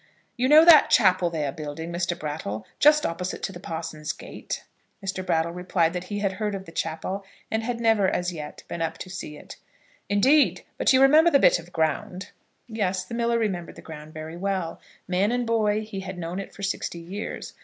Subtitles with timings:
[0.35, 2.17] "You know that chapel they are building, Mr.
[2.17, 4.63] Brattle, just opposite to the parson's gate?"
[5.05, 5.23] Mr.
[5.23, 8.81] Brattle replied that he had heard of the chapel, but had never, as yet, been
[8.81, 9.57] up to see it.
[10.09, 12.31] "Indeed; but you remember the bit of ground?"
[12.67, 14.81] Yes; the miller remembered the ground very well.
[15.07, 17.53] Man and boy he had known it for sixty years.